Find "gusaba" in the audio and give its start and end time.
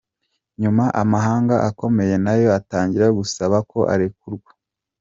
3.19-3.57